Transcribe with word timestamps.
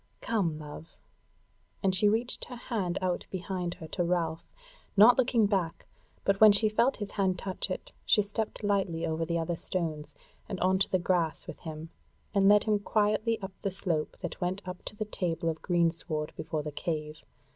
Come, 0.19 0.57
love!" 0.57 0.97
And 1.83 1.93
she 1.93 2.09
reached 2.09 2.45
her 2.45 2.55
hand 2.55 2.97
out 3.03 3.27
behind 3.29 3.75
her 3.75 3.87
to 3.89 4.03
Ralph, 4.03 4.51
not 4.97 5.15
looking 5.15 5.45
back, 5.45 5.85
but 6.23 6.41
when 6.41 6.51
she 6.51 6.69
felt 6.69 6.97
his 6.97 7.11
hand 7.11 7.37
touch 7.37 7.69
it, 7.69 7.91
she 8.03 8.23
stepped 8.23 8.63
lightly 8.63 9.05
over 9.05 9.25
the 9.25 9.37
other 9.37 9.55
stones, 9.55 10.15
and 10.49 10.59
on 10.59 10.79
to 10.79 10.89
the 10.89 10.97
grass 10.97 11.45
with 11.45 11.59
him, 11.59 11.91
and 12.33 12.49
led 12.49 12.63
him 12.63 12.79
quietly 12.79 13.39
up 13.43 13.53
the 13.61 13.69
slope 13.69 14.17
that 14.23 14.41
went 14.41 14.67
up 14.67 14.83
to 14.85 14.95
the 14.95 15.05
table 15.05 15.49
of 15.49 15.61
greensward 15.61 16.33
before 16.35 16.63
the 16.63 16.71
cave. 16.71 17.21